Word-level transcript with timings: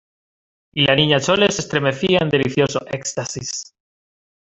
y 0.73 0.83
la 0.87 0.95
Niña 0.95 1.19
Chole 1.19 1.51
se 1.51 1.61
estremecía 1.61 2.17
en 2.23 2.29
delicioso 2.29 2.83
éxtasis, 2.87 3.75